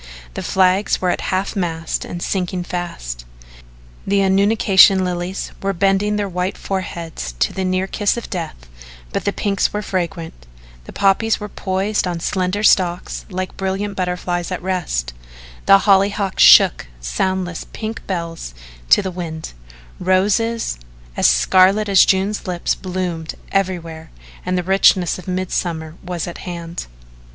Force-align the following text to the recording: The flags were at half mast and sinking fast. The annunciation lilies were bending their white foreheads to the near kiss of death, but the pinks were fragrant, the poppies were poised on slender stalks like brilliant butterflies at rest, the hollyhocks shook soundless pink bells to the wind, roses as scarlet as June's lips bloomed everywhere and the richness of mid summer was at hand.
The 0.33 0.41
flags 0.41 0.99
were 0.99 1.11
at 1.11 1.21
half 1.29 1.55
mast 1.55 2.05
and 2.05 2.23
sinking 2.23 2.63
fast. 2.63 3.23
The 4.07 4.21
annunciation 4.21 5.05
lilies 5.05 5.51
were 5.61 5.73
bending 5.73 6.15
their 6.15 6.27
white 6.27 6.57
foreheads 6.57 7.33
to 7.37 7.53
the 7.53 7.63
near 7.63 7.85
kiss 7.85 8.17
of 8.17 8.27
death, 8.27 8.67
but 9.13 9.25
the 9.25 9.31
pinks 9.31 9.71
were 9.71 9.83
fragrant, 9.83 10.47
the 10.85 10.91
poppies 10.91 11.39
were 11.39 11.49
poised 11.49 12.07
on 12.07 12.19
slender 12.19 12.63
stalks 12.63 13.25
like 13.29 13.55
brilliant 13.57 13.95
butterflies 13.95 14.51
at 14.51 14.59
rest, 14.63 15.13
the 15.67 15.77
hollyhocks 15.77 16.41
shook 16.41 16.87
soundless 16.99 17.67
pink 17.71 18.01
bells 18.07 18.55
to 18.89 19.03
the 19.03 19.11
wind, 19.11 19.53
roses 19.99 20.79
as 21.15 21.27
scarlet 21.27 21.87
as 21.87 22.05
June's 22.05 22.47
lips 22.47 22.73
bloomed 22.73 23.35
everywhere 23.51 24.09
and 24.47 24.57
the 24.57 24.63
richness 24.63 25.19
of 25.19 25.27
mid 25.27 25.51
summer 25.51 25.93
was 26.03 26.25
at 26.25 26.39
hand. 26.39 26.87